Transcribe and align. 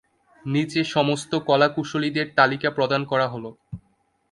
নিচে 0.45 0.81
সমস্ত 0.85 1.31
কলাকুশলীদের 1.47 2.27
তালিকা 2.35 2.69
প্রদান 2.71 3.01
করা 3.05 3.27
হলো। 3.27 3.49